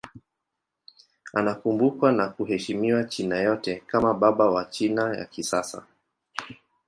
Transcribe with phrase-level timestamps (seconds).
[1.33, 5.83] Anakumbukwa na kuheshimiwa China yote kama baba wa China ya kisasa.